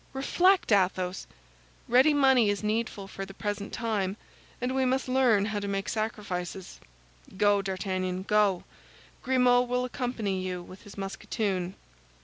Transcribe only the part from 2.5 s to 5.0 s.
needful for the present time, and we